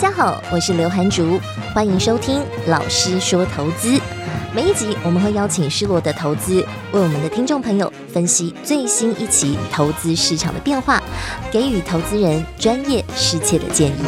[0.00, 1.38] 大家好，我是刘涵竹，
[1.74, 4.00] 欢迎收听老师说投资。
[4.54, 11.02] 每一集我们会邀请失落的投资，为我们的听众朋友分析最新一期投资市场的变化，
[11.52, 14.02] 给予投资人专业适切的建议。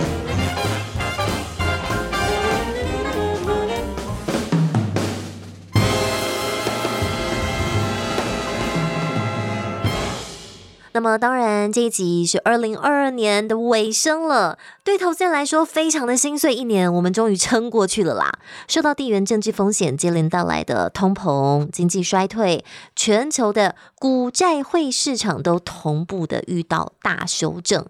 [10.94, 16.54] 那么当然，这一集是二零二二年的尾声了，对投资人来说非常的心碎。
[16.54, 18.30] 一年我们终于撑过去了啦。
[18.68, 22.62] 受到地缘政治风险接连到来的通膨、经济衰退，
[22.94, 27.86] 全球的股债汇市场都同步的遇到大修正。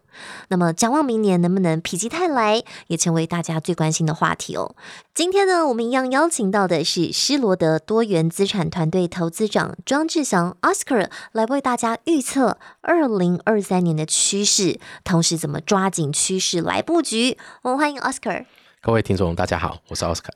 [0.48, 4.74] 那么，展望明年能不能否极泰来，也成为大家最关心的话题哦。
[5.14, 17.36] 今天呢，我们一样邀请到的是施罗德多元资产团队投资长庄志祥 Oscar 来为大家预测二零二三年的趋势，同时怎么抓紧趋势来布局。
[17.62, 18.46] 我们欢迎 Oscar。
[18.80, 20.32] 各位听众，大家好，我是 Oscar。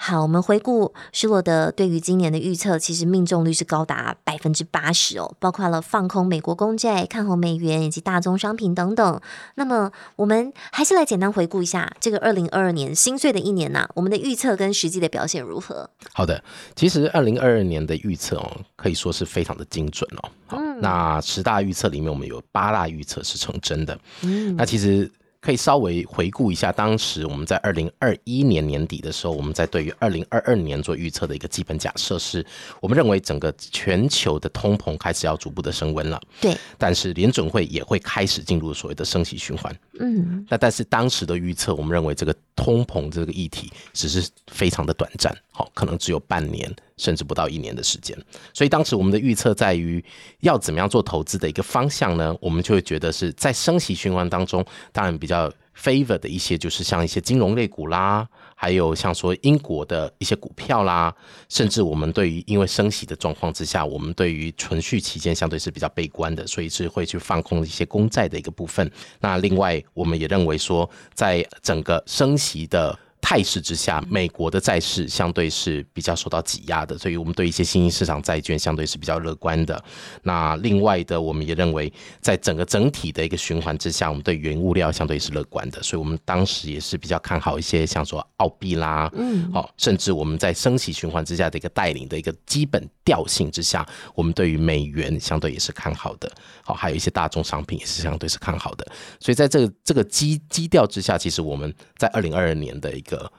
[0.00, 9.20] 好，我们回顾施罗德对于今年的预测，其实命中率是高达百分之八十哦，包括了放空美国公债、看好美元以及大宗商品等等。
[9.56, 15.90] 那么，我们还是来简单回顾一下这个二零二二年心碎的一年呐，我们的预测跟实际的表现如何？
[16.14, 16.42] 好的，
[16.76, 20.30] 其实二零二二年的预测哦，可以说是非常的精准哦。
[20.46, 23.98] 好，那十大预测里面，我们有八大预测是成真的。
[24.22, 25.10] 嗯，那其实。
[25.40, 32.44] 可以稍微回顾一下，当时我们在二零二一年年底的时候，我们在对于二零二二年做预测的一个基本假设是，
[32.80, 36.20] 我们认为整个全球的通膨开始要逐步的升温了。
[36.40, 39.74] 对，但是联准会也会开始进入所谓的升息循环。
[40.00, 46.68] 嗯，那但是当时的预测，我们认为这个通膨这个议题只是非常的短暂，好，可能只有半年。
[46.98, 48.18] 甚至不到一年的时间，
[48.52, 50.04] 所以当时我们的预测在于
[50.40, 52.36] 要怎么样做投资的一个方向呢？
[52.40, 55.48] 我们就会觉得是在升息循环当中，当然比较
[55.80, 58.28] favor 的一些就是像一些金融类股啦，
[58.60, 61.14] 还有像说英国的一些股票啦，
[61.48, 68.90] 甚至我们对于因为升息的状况之下，我们对于存续期间相对是比较悲观的，所以是会去放空一些公债的一个部分。
[69.20, 79.82] 那另外，我们也认为说，在整个升息的态势之下，美国的债市相对是比较受到挤压的，所以我们对一些新兴市场债券相对是比较乐观的。
[80.22, 96.30] 那另外的，我们也认为，在整个整体的一个循环之下，我们对原物料相对是乐观的，所以我们当时也是比较看好一些像说澳币啦，嗯，好，甚至我们在升息循环之下的一个带领的一个基本调性之下，我们对于美元相对也是看好的。
[96.62, 98.86] 好，还有一些大众商品也是相对是看好的。
[99.20, 103.07] 所以在这个这个基基调之下，其实我们在二零二二年的一个。
[103.08, 103.32] 个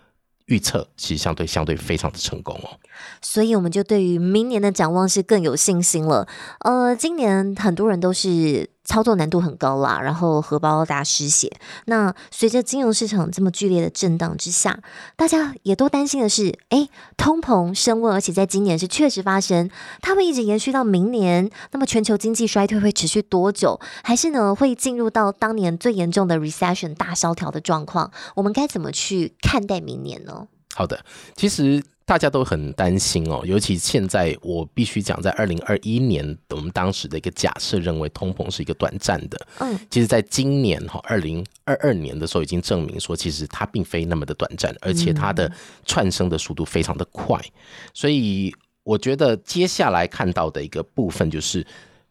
[0.47, 2.79] 预测其实相对相对非常的成功哦，
[3.21, 6.27] 所以我们就对于明年的展望是更有信心了。
[6.61, 8.69] 呃，今年很多人都是。
[8.89, 11.47] 操作难度很高啦，然后荷包大失血。
[11.85, 14.79] 那随着金融市场这么剧烈的震荡之下，
[15.15, 19.69] 大家也都担心的是，哎，通膨升温，而且在今年是确实发生，
[20.01, 21.51] 它会一直延续到明年。
[21.71, 23.79] 那么全球经济衰退会持续多久？
[24.03, 28.11] 还是呢会进入到当年最严重的 recession 大萧条的状况？
[28.35, 30.47] 我们该怎么去看待明年呢？
[30.79, 31.03] 好的，
[31.35, 31.83] 其实。
[32.09, 39.37] 大家都很担心哦，尤其现在我必须讲，在二零二一年，我们当时的一个假设认为通膨是一个短暂的。
[39.59, 45.51] 嗯，其实在今年哈，二零二二年的时候已经证明说，其实它并非那么的短暂，而且它的
[45.85, 47.39] 窜升的速度非常的快。
[47.93, 48.51] 所以
[48.81, 51.63] 我觉得接下来看到的一个部分就是。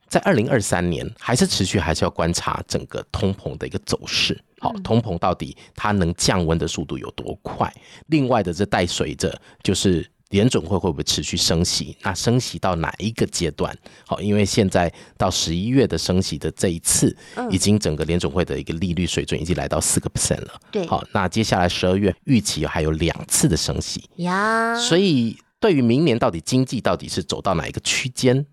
[0.08, 4.38] 在二零二三年，还是持续还是要观察整个通膨的一个走势。
[4.58, 7.72] 好，通膨到底它能降温的速度有多快？
[8.06, 11.96] 另外的，这带随着就是联准会会不会持续升息？
[12.02, 13.76] 那升息到哪一个阶段？
[14.04, 17.16] 好，因为现在到十一月的升息的这一次，
[17.50, 20.60] 已经整个联准会的一个利率水准已经来到四个 percent 了。
[20.72, 25.36] 对，好，那接下来十二月预期还有两次的升息呀，所以。
[25.60, 28.44] 对于明年到底经济到底是走到哪一个区间？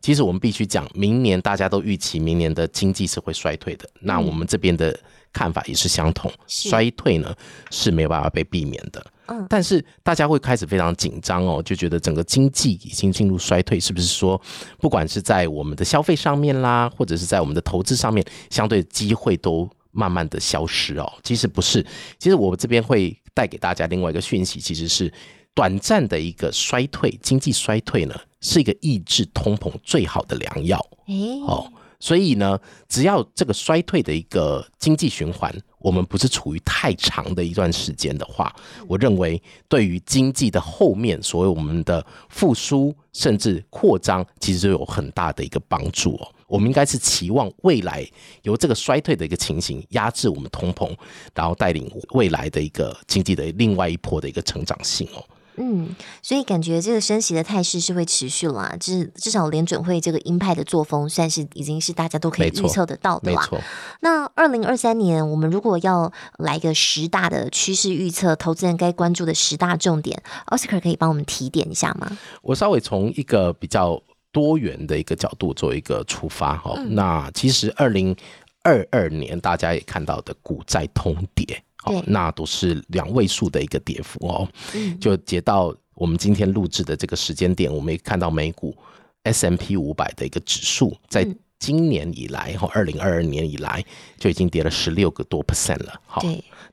[0.00, 3.88] 其实我们必须讲，明年大家都预期明年的经济是会衰退的。
[4.00, 4.98] 那我们这边的
[5.30, 7.34] 看法也是相同，衰退呢
[7.70, 9.04] 是没有办法被避免的。
[9.26, 14.40] 嗯，但是大家会开始非常紧张哦，就觉得整个经济已经进入衰退，是不是说
[14.78, 21.12] 不管是在我们的消费上面啦，或者是在我们的投资上面，相对机会都慢慢的消失哦？
[21.22, 21.84] 其实不是，
[22.18, 25.12] 其实我这边会带给大家另外一个讯息，其实是。
[25.54, 30.78] 短暂的一个衰退，经济衰退呢，是一个抑制通膨最好的良药。
[31.46, 31.70] 哦，
[32.00, 32.58] 所以呢，
[32.88, 38.54] 只要这个衰退的一个经济循环，我们不是处于太长的一段时间的话，
[38.88, 46.28] 我认为对于经济的后面，所谓我们的复苏甚至扩张，其实都有很大的一个帮助哦。
[46.46, 48.06] 我们应该是期望未来
[48.42, 50.94] 由这个衰退的一个情形压制我们通膨，
[51.34, 55.24] 然后带领未来的一个经济的另外一波的一个成长性哦。
[55.56, 63.48] 嗯，所以感觉这个升息的态势是会持续啦，至至少联准会这个鹰派的作风，算是已经是大家都可以预测得到的啦。
[64.00, 72.18] 那二零二三年，我们如果要来个十大的趋势预测，投资人该关注的十大重点，Oscar 可以帮我们提点一下吗？
[72.42, 74.02] 我稍微从一个比较
[74.32, 76.74] 多元的一个角度做一个出发哈。
[76.88, 78.16] 那其实二零
[78.62, 81.62] 二二年大家也看到的股债通跌。
[81.84, 84.48] 哦，那都是两位数的一个跌幅哦。
[84.74, 88.76] 嗯，就截到我们今天录制的这个时间点，我们也看到美股
[89.22, 91.26] S M P 五百的一个指数，在
[91.58, 93.82] 今年以来，哈，二零二二年以来
[94.18, 95.94] 就已经跌了十六个多 percent 了。
[96.04, 96.22] 好，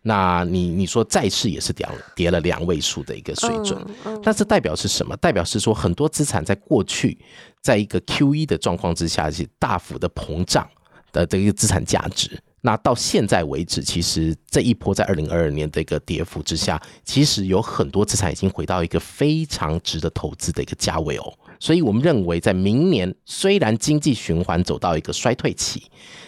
[0.01, 3.79] 那你你说债市也是跌跌了两位数的一个水准，
[4.23, 5.15] 那这代表是什么？
[5.17, 7.17] 代表是说很多资产在过去
[7.61, 10.67] 在一个 Q E 的状况之下，是大幅的膨胀
[11.13, 12.37] 的这个资产价值。
[12.61, 21.33] 那到现在为止，其实这一波在二零二二年的一个跌幅之下，其实有很多资产已经回到一个非常值得投资的一个价位哦。
[21.59, 25.83] 所以我们认为，在明年虽然经济循环走到一个衰退期，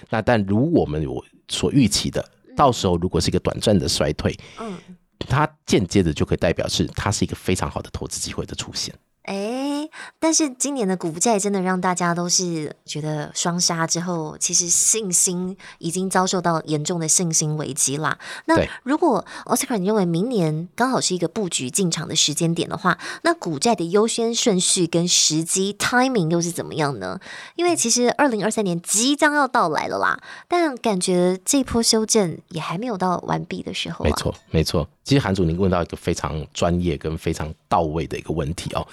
[0.09, 2.23] 那但如我们有所预期的，
[2.55, 4.75] 到时候如果是一个短暂的衰退，嗯，
[5.19, 8.93] 它间接的就可以代表是它是一个非常好的投资机会的出现。
[9.23, 9.89] 哎，
[10.19, 18.17] 但是今年的股债真的让大家都是觉得双杀之后，其实信心已经遭受到严重的信心危机啦。
[18.45, 27.19] 那如果 Oscar 你认为明年刚好是一个布局进场的时间点的话，那股债的优先顺序跟时机 timing 又是怎么样呢？
[27.55, 30.19] 因为其实二零二三年即将要到来了啦，
[30.49, 34.03] 但感觉这波修正也还没有到完毕的时候。
[34.03, 34.87] 没错，没错。
[35.03, 38.87] 其实韩主，您问到一个非常专业跟非常到位的一个问题哦，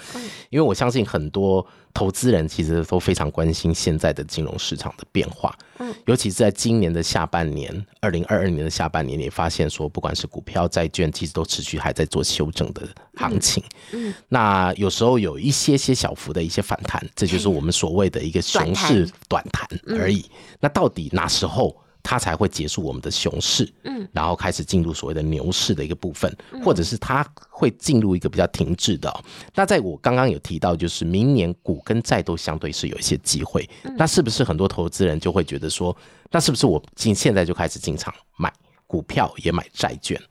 [0.49, 19.67] 因为我相信很多投资人其实都非常关心现在的金融市场的变化，嗯，尤其是在今年的下半年，二零二二年的下半年，你发现说，不管是股票、债券，其实都持续还在做修正的行情，嗯，那有时候有一些些小幅的一些反弹，这就是我们所谓的一个熊市短弹。
[19.87, 20.25] 而已。
[20.59, 21.75] 那到底哪时候？
[22.03, 29.11] 它才会结束我们的熊市，嗯，然后开始进入所谓的牛市的一个部分，或者是它会进入一个比较停滞的。
[29.55, 35.95] 那在我刚刚有提到，就是明年股跟债都相对是有一些机会，那是不是很多投资人就会觉得说，
[36.31, 38.51] 那是不是我进现在就开始进场买？
[38.91, 40.21] 股票也买债券，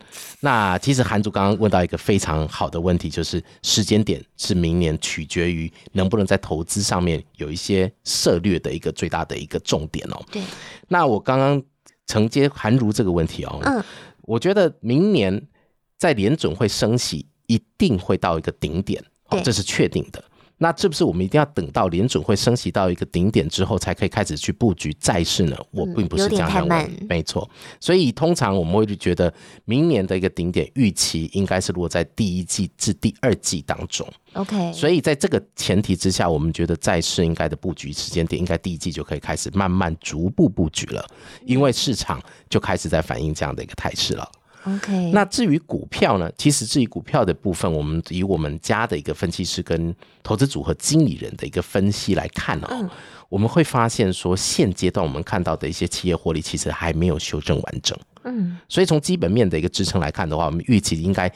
[0.40, 10.22] 那其实韩主刚刚问到一个非常好的问题，就是时间点是明年，取决于能不能在投资上面有一些策略的一个最大的一个重点哦。
[10.30, 10.42] 对，
[10.88, 11.62] 那我刚刚
[12.06, 13.82] 承接韩如这个问题哦，嗯，
[14.24, 15.48] 我觉得明年
[15.96, 20.22] 在联准会升息一定会到一个顶点，哦，这是确定的。
[20.62, 25.56] 那是不是我们一定要等到联准会升息到一个顶点之后，才可以开始去布局债市呢？
[25.70, 27.48] 我并不是这样认为，没错。
[27.80, 29.32] 所以通常我们会觉得，
[29.64, 34.06] 明年的一个顶点预期应该是落在第一季至第二季当中。
[34.34, 34.70] OK。
[34.74, 41.02] 所以在这个前提之下，我们觉得债市应该的布局时间点，应该第一季就可以开始慢慢逐步布局了，
[41.46, 44.30] 因为市场就开始在反映这样的一个态势了。
[44.64, 46.30] OK，那至于股票呢？
[46.36, 52.90] 其实至于股票的部分，我们以我们家的一个分析师跟投资组合经理人的一个分析来看哦，
[53.30, 57.98] 我们会发现说，现阶段我们看到的一些企业获利其实还没有修正完整。
[58.24, 61.32] 嗯，所以从基本面的一个支撑来看的话，我们预期应该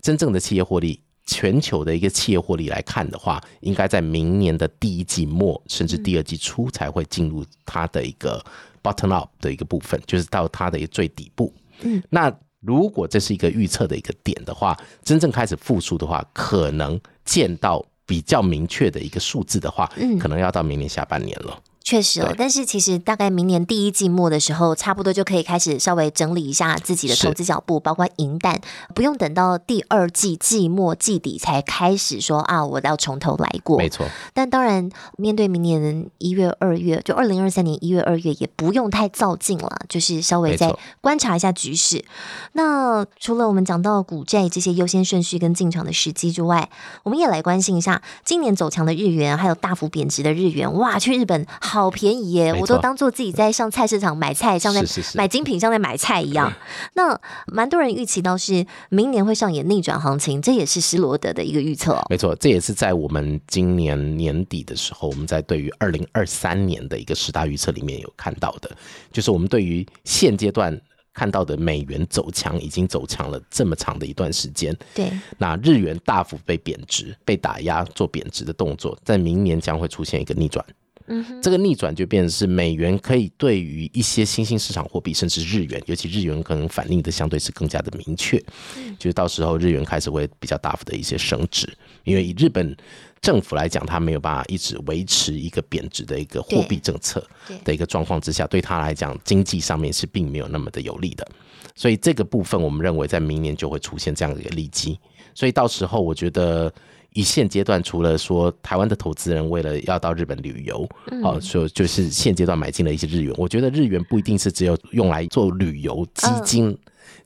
[0.00, 8.40] 真正的企业获利，全球的一个企业获利来看的话，应该在明年的第一季末甚至第二季初才会进入它的一个
[8.84, 11.52] bottom up 的一个部分，就是到它的一个最底部。
[11.80, 12.32] 嗯，那。
[12.60, 21.56] 如果这是一个预测的一个点的话，真正开始复苏的话，可能见到比较明确的一个数字的话，嗯可能要到明年下半年了。
[21.88, 28.60] 确实哦，但是其实大概明年第一季末的时候，差不多就可以开始稍微整理一下自己的投资脚步，包括银弹，
[28.94, 33.78] 不用等到第二季季末季底才开始说啊，我要从头来过。
[33.78, 34.06] 没错。
[34.34, 42.04] 但当然，面对明年一月、二月，就二零二三年一月、二月，也不用太造进了，就是稍微再观察一下局势。
[42.52, 46.68] 那除了我们讲到股债这些优先顺序跟进场的时机之外，
[47.04, 50.70] 我们也来关心一下今年走强的日元，还有大幅贬值的日元。
[50.74, 51.77] 哇，去日本好。
[51.78, 52.52] 好便宜耶！
[52.52, 54.82] 我都当做自己在上菜市场买菜，像在
[55.14, 56.52] 买精品，像在买菜一样。
[56.94, 62.04] 那蛮多人预期到是明年会上演逆转行情，这也是施罗德的一个预测哦。
[62.10, 68.70] 没错，这也是在我们今年年底的时候，我们在对于二零二三年的一个十大预测里面有看到的，
[69.12, 70.78] 就是我们对于现阶段
[71.14, 74.76] 看到的美元走强，已经走强了这么长的一段时间。
[74.94, 80.64] 对，那日元大幅被贬值、被打压、做贬值的动作，在明年将会出现一个逆转。
[81.08, 88.36] 嗯，这个逆转就变成是美元可以对于一些新兴市场货币，甚至日元，尤其日元可能反应的相对是更加的明确。
[88.76, 91.68] 嗯，就是到时候日元开始会比较大幅的一些升值，
[92.04, 92.76] 因为以日本
[93.20, 97.26] 政府来讲，它没有办法一直维持一个贬值的一个货币政策
[97.64, 101.26] 的一个状况之下，对他来讲，经济上面是并没有那么的有利的。
[101.74, 104.98] 所以这个部分，我们认为在明年就会出现这样的一个利基。
[105.34, 106.72] 所以到时候，我觉得
[107.14, 110.88] 以现阶段，除了说台湾的投资人为了要到日本旅游，
[111.22, 113.34] 哦，说就是现阶段买进了一些日元。
[113.36, 116.76] 我觉得日元不一定是只有用来做旅游基金，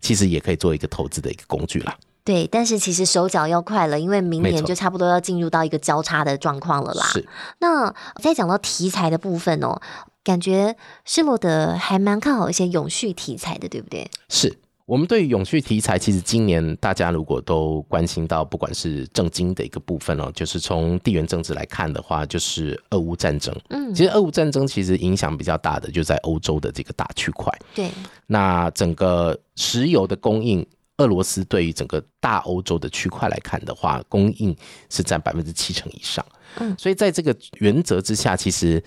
[0.01, 1.97] 其实也可以做一个投资的一个工具啦。
[2.25, 7.05] 对，但是其实手脚要快了，因为明年就差不多要进入到一个交叉的状况了啦。
[7.07, 7.29] 是。
[7.59, 9.81] 那再讲到题材的部分哦。
[10.25, 14.09] 感觉施罗德还蛮看好一些永续题材的，对不对？
[14.29, 14.57] 是
[14.93, 23.59] 我们对永续题材，其实今年大家如果都关心到，不管是政经的一个部分哦，就是从地缘政治来看的话，就是俄乌战争。
[23.71, 27.51] 嗯，其实俄乌战争其实影响比较大的就在欧洲的这个大区块。
[27.75, 27.91] 对，
[28.27, 30.63] 那整个石油的供应，
[30.99, 34.55] 俄罗斯对于整个大欧洲的区块来看的话，供应
[34.91, 36.23] 是占百分之七成以上。
[36.57, 38.85] 嗯，所以在这个原则之下，其实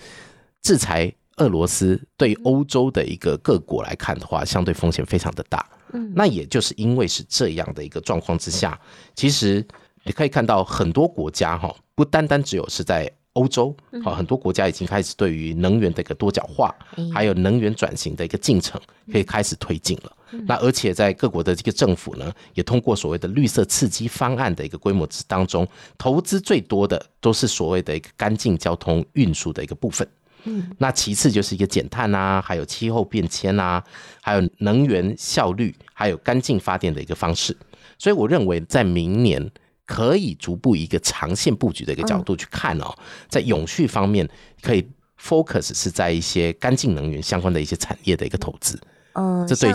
[0.62, 1.12] 制裁。
[1.36, 5.64] 俄罗斯对欧洲的一个各国来看的话，相对风险非常的大。
[5.92, 8.78] 嗯，那也就是因为是这样的一个状况之下，
[9.14, 9.64] 其实
[10.04, 16.74] 你可以看到很多国家哈，不单单只有是在欧洲，好，很多国家已经开始对于能源的一个多角化，
[17.12, 18.80] 还有能源转型的一个进程，
[19.12, 20.12] 可以开始推进了。
[20.46, 30.08] 那而且在各国的这个政府呢，也通过所谓的绿色刺激方案的一个规模之当中，投资最多的都是所谓的一个干净交通运输的一个部分。
[30.46, 33.84] 嗯，那其次就是一个减碳啊，还有气候变迁啊，
[34.22, 37.56] 还有能源效率，还有干净发电的一个方式。
[37.98, 39.50] 所以我认为，在明年
[39.84, 42.94] 可以逐步一个长线布局的一个角度去看哦，
[43.28, 44.28] 在永续方面
[44.60, 44.88] 可以
[45.20, 48.78] focus 是在一些干净能源相关的一些产业的一个投资。
[49.18, 49.72] 嗯，这对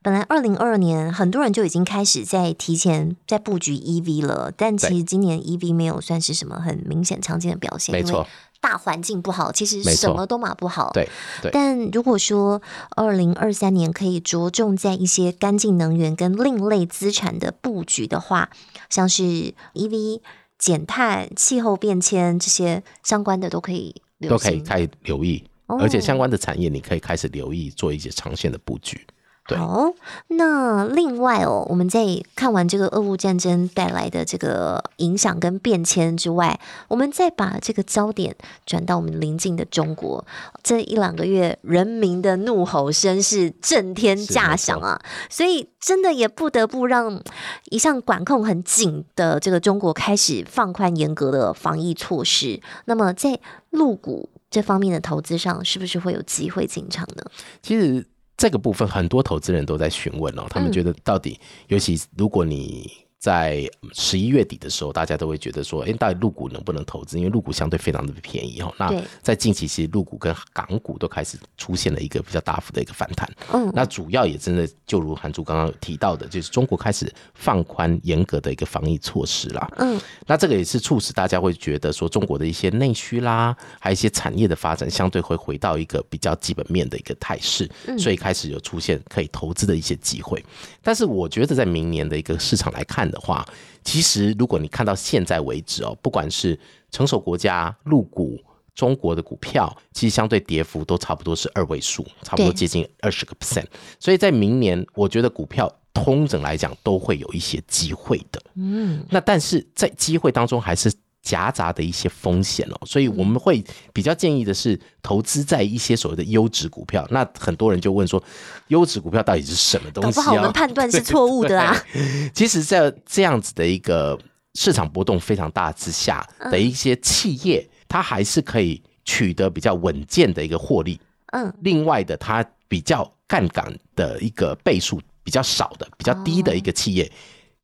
[0.00, 8.24] 本来二零二二年很多人就已经开始在提前在布局 EV 了，但其实今年 EV 没有算是什么很明显常见的表现，没错。
[8.60, 10.90] 大环境不好，其实什么都嘛不好。
[10.92, 11.08] 对
[11.42, 11.50] 对。
[11.52, 12.60] 但如果说
[12.96, 18.50] 二零二三年可以着重在一些干净能源跟另类资产的布局的话，
[18.90, 20.20] 像是 EV、
[20.58, 23.94] 减碳、气候变迁这些相关的都可以
[24.28, 29.06] 都可以开始留意，而且相关的产业你可以开始留意做一些长线的布局。
[29.48, 29.92] 好，
[30.26, 38.34] 那另外哦，我们在看完这个俄乌战争带来的这个影响跟变迁之外，我们再把这个焦点
[38.64, 40.26] 转到我们邻近的中国。
[40.64, 45.00] 这一两个月，人民的怒吼声是震天价响啊，
[45.30, 47.22] 所以真的也不得不让
[47.70, 52.60] 一向管控很紧的这个中国开始放宽严格的防疫措施。
[52.86, 53.38] 那么，在
[53.70, 57.22] 陆股这方面的投资上，是不是会有机会进场呢？
[57.62, 58.04] 其实。
[58.36, 63.05] 这个部分很多投资人都在询问哦，他们觉得到底，尤其如果你。
[63.26, 67.18] 在十一月底的时候，大家都会觉得说，哎，到底入股能不能投资？
[67.18, 68.72] 因为入股相对非常的便宜哦。
[68.78, 73.28] 那在近期，其实入股跟港股都开始出现了一个比较大幅的一个反弹。
[73.52, 79.68] 嗯，那主要也真的就如韩珠刚刚提到的，就是中国开始放宽严格的一个防疫措施啦。
[79.78, 87.68] 嗯，那这个也是促使大家会觉得说，中国的一些内需啦，还有一些产业的发展，相对会回到一个比较基本面的一个态势，
[87.98, 90.40] 所以开始有出现可以投资的一些机会。
[90.80, 93.42] 但是我觉得，在明年的一个市场来看的话，
[93.82, 96.58] 其实如果你看到现在为止哦，不管是
[96.90, 98.38] 成熟国家入股
[98.74, 103.64] 中国的股票，其实相对跌幅都差不多是二位数，差不多接近二十个 percent。
[103.98, 108.42] 所以在明年，我觉得股票通整来讲都会有一些机会的。
[108.54, 110.92] 嗯，那但是在机会当中还是。
[111.26, 117.04] 夹杂的一些风险哦，所以我们会比较建议的是投资在一些所谓的优质股票。
[117.10, 118.22] 那很多人就问说，
[118.68, 120.06] 优质股票到底是什么东西？
[120.06, 121.76] 搞不好我们判断是错误的啊。
[122.32, 124.16] 其实，在这样子的一个
[124.54, 131.00] 市场波动非常大之下的一些企业，它还是可以取得比较稳健的一个获利。
[131.32, 137.10] 嗯，另外的，它比较杠杆的一个倍数比较少的、比较低的一个企业，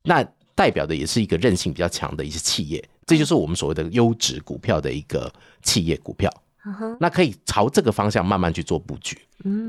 [0.03, 2.83] 那代表的也是一个韧性比较强的一些企业。
[3.07, 5.31] 这就是我们所谓的优质股票的一个
[5.63, 6.33] 企业股票，
[7.01, 9.19] 那可以朝这个方向慢慢去做布局。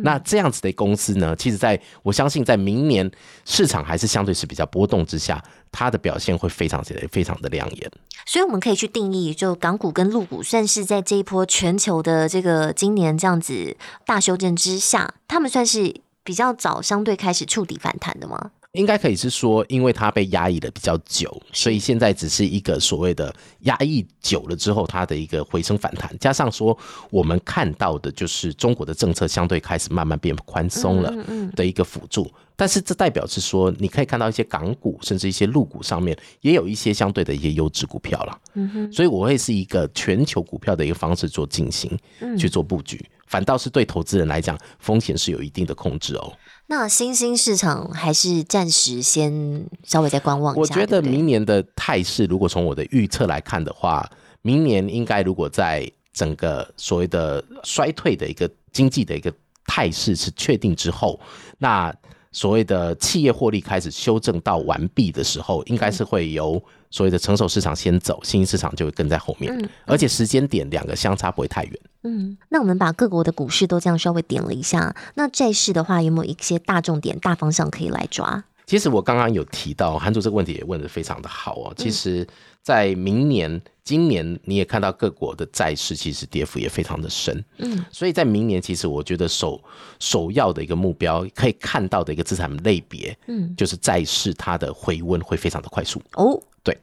[0.04, 3.10] 那这样子的公司呢，其实在我相信，在明年
[3.44, 7.92] 市场还是相对是比较波动之下，它的表现会非常的非常的亮眼。
[8.28, 13.76] 所以我们可以去定义，就港股跟陆股，算是在这一波全球的这个今年这样子
[14.06, 18.52] 大修正之下，他们算是比较早相对开始触底反弹的吗？
[18.74, 26.76] 应该可以是说，因为它被压抑的比较久，所以现在只是一个所谓的压抑久了之后它的一个回升反弹，加上说
[27.12, 31.14] 我们看到的就是中国的政策相对开始慢慢变宽松了
[31.56, 32.30] 的一个辅助。
[32.56, 38.40] 但是这代表是说，你可以看到一些港股，甚至一些陆股上面也有一些相对的一些优质股票了。
[38.56, 41.96] 嗯哼，所以我会是一个全球股票的一个方式做进行，
[42.40, 46.34] 去做布局，反倒是对投资人来讲，风险是有一定的控制哦。
[46.68, 50.62] 那新兴市场还是暂时先稍微再观望一下。
[50.62, 54.10] 我觉得明年的态势，如果从我的预测来看的话，
[54.42, 59.32] 明年应该如果在整个所谓的衰退的一个经济的一个
[59.66, 61.20] 态势是确定之后，
[61.58, 61.94] 那
[62.34, 66.62] 所谓的企业获利开始修正到完毕的时候，应该是会由。
[66.92, 71.80] 所谓的成熟市场先走，新兴市场就会跟在后面，而且时间点两个相差不会太远。
[72.04, 78.44] 嗯，那我们把各国的股市都这样稍微点了一下，那债市的话有没有一些大重点、大方向可以来抓？
[78.68, 81.74] 其实我刚刚有提到，韩主这个问题也问的非常的好哦。
[81.76, 82.28] 其实，
[82.64, 87.44] 在明年、今年你也看到各国的债市其实跌幅也非常的深。
[87.58, 89.62] 嗯，所以在明年，其实我觉得首
[90.00, 96.02] 首要的一个目标，可以看到的一个资产类别，嗯，就是债市它的回温会非常的快速。
[96.14, 96.42] 哦。
[96.64, 96.76] 对，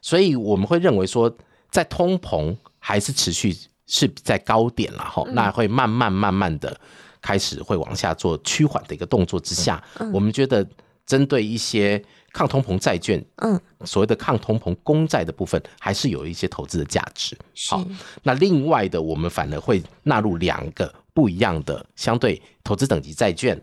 [0.00, 1.30] 所以我们会认为说，
[1.70, 3.54] 在通膨还是持续
[3.86, 6.74] 是在高点了哈，那会慢慢慢慢的
[7.20, 10.66] 开始会往下做趋缓的一个动作之下，我们觉得
[11.06, 17.36] 针对一些抗通膨债券，嗯，所谓的抗通膨公债的部分，还是有一些投资的价值。
[17.68, 17.82] 好，
[18.22, 23.58] 那另外的我们反而会纳入两个不一样的相对投资等级债券，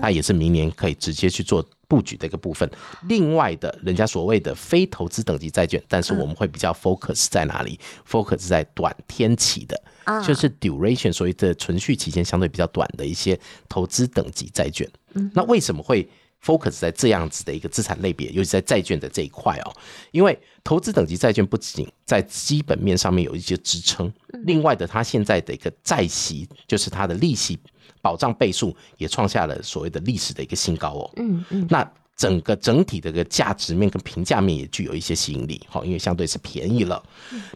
[0.00, 1.66] 它也是明年可以直接去做。
[1.88, 2.66] 布局的一个部分，
[3.06, 9.78] 另外的人家所谓的非投资等级债券，但是我们会比较 focus 在哪里？focus 在短天期的，
[10.26, 14.90] 就是 duration，所谓的存续期间相对比较短的一些投资等级债券。
[15.34, 16.08] 那为什么会
[16.44, 19.72] focus 在这样子的一个资产类别，尤其在债券的这一块哦？
[20.10, 24.12] 因为投资等级债券不仅在基本面上面有一些支撑，
[24.44, 27.58] 另外的它现在的一个债息，就是它的利息。
[28.00, 31.10] 保障倍数也创下了所谓的历史的一个新高哦。
[31.18, 37.00] 嗯嗯，那整个整体的一个价值面跟评价面也具有一些吸引力，好，因为相对是便宜了。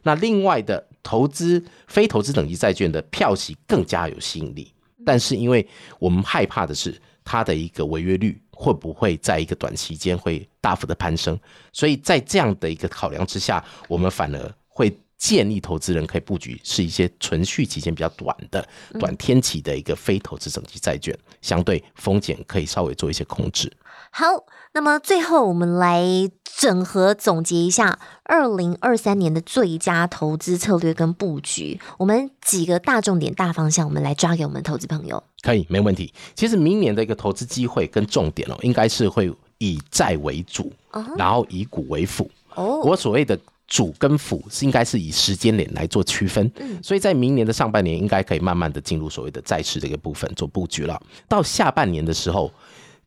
[0.05, 4.73] 那另外的投资非投资等级债券的票息更加有吸引力，
[5.05, 5.67] 但是因为
[5.99, 11.39] 我们害怕的是它的一个违约率会不会在一个短期间会大幅的攀升，
[11.73, 14.93] 所以在这样的一个考量之下，我们反而会。
[15.19, 18.69] 建议投资人可以布局是一些存续期间比较短的
[19.01, 23.73] 短天期的一个非投资整级债券，相对风险可以稍微做一些控制。
[24.19, 26.03] 好，那么最后我们来
[26.43, 35.23] 整合总结一下二零二三年的最佳投资策略跟布局，我们几个大重点大方向，我们来抓给我们投资朋友。
[35.43, 36.11] 可以，没问题。
[36.35, 40.73] 其实明年的一个投资机会跟重点哦，应该是会以债为主，
[41.19, 42.31] 然后以股为辅。
[42.55, 43.39] 哦，我所谓的。
[43.69, 46.49] 主跟辅是应该是以时间点来做区分，
[46.81, 51.03] 所以在明年的上半年应该可以慢慢的进入所谓的债市这个部分做布局了。
[51.29, 52.49] 到下半年的时候，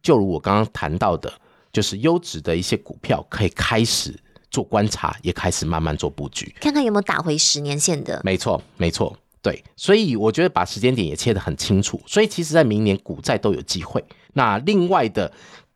[0.01, 1.31] 就如我刚刚谈到的，
[1.71, 4.17] 就是优质的一些股票可以开始
[4.51, 8.21] 做观察，也开始慢慢做布局，看看有没有打回十年线的。
[8.23, 9.63] 没错，没错，对。
[9.75, 14.03] 所以我觉得把时间点也切得很清楚，所以其实在明年股债都有机会。
[14.33, 15.31] 那另外的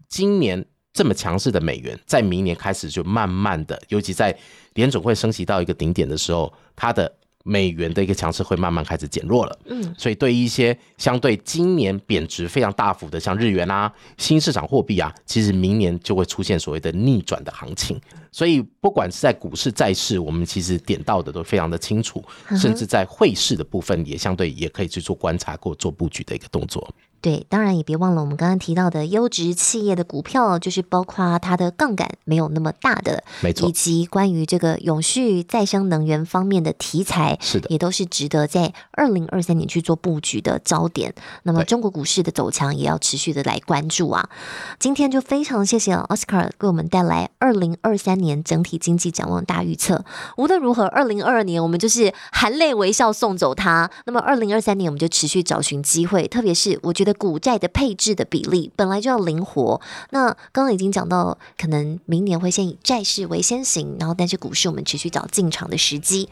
[0.08, 0.66] 今年。
[0.96, 4.38] 这么强势的美元，在明年开始就慢慢的，尤其在
[4.76, 7.12] 联总会升息到一个顶点的时候，它的
[7.44, 9.60] 美元的一个强势会慢慢开始减弱了。
[9.66, 18.00] 嗯，所以对一些相对今年贬值非常大幅的，像日元啊、新市场货币啊，其实明年就会出现所谓的逆转的行情。
[18.34, 22.22] 所以不管是在股市、债市，我们其实点到的都非常的清楚，
[22.58, 26.94] 甚至在汇市的部分，也相对也可以去做观察或做布局的一个动作。
[27.22, 41.16] 对，当然也别忘了我们刚刚提到的优质企业的股票，就是包括它的杠杆没有那么大的，没错，以及关于这个永续再生能源方面的题材，是的，也都是值得在二零二三年去做布局的焦点。
[41.44, 44.30] 那么中国股市的走强也要持续的来关注啊。
[44.78, 50.04] 今天就非常谢谢奥斯卡给我们带来二零二三年整体经济展望大预测。
[50.38, 53.90] 无论如何，二零二二年我们就是含泪微笑送走它。
[54.06, 57.14] 那么二零二三年我们就持续找寻机会，特别是我觉得。
[57.24, 59.80] 股债的配置的比例本来就要灵活。
[60.10, 66.28] 那刚刚已经讲到，可能明年会先以债市为先行，然后但是股市我们持续找进场的时机。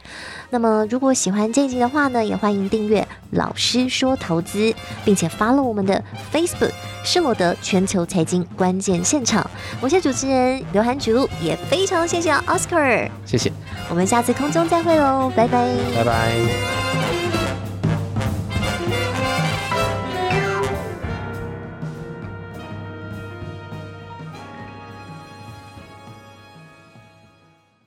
[0.49, 4.73] 那么如果喜欢这一集的话呢，也欢迎订阅老师说投资，
[5.05, 6.71] 并且发了我们的 Facebook
[7.03, 9.49] 施罗德全球财经关键现场。
[9.79, 13.51] 我是主持人刘涵菊露，也非常谢谢 oscar 谢谢。
[13.89, 15.67] 我们下次空中再会喽拜拜。
[15.95, 16.31] 拜拜。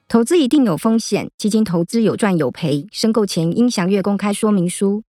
[0.08, 5.02] 投资一定有风险基金投资有赚有赔申购前应详阅公开说明书。